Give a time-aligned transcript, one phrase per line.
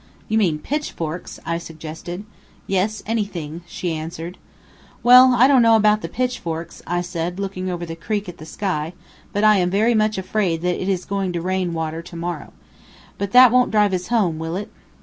[0.27, 2.23] "You mean pitchforks," I suggested.
[2.65, 4.39] "Yes, anything," she answered.
[5.03, 8.47] "Well, I don't know about the pitchforks," I said, looking over the creek at the
[8.47, 8.93] sky;
[9.31, 12.51] "but am very much afraid that it is going to rain rain water to morrow.
[13.19, 14.71] But that won't drive us home, will it?"